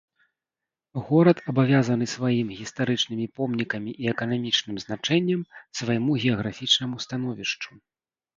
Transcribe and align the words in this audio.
Горад 1.09 1.41
абавязаны 1.51 2.07
сваім 2.13 2.47
гістарычнымі 2.61 3.27
помнікамі 3.35 3.91
і 4.05 4.09
эканамічным 4.13 4.75
значэннем 4.85 5.41
свайму 5.83 6.19
геаграфічнаму 6.25 6.95
становішчу. 7.09 7.71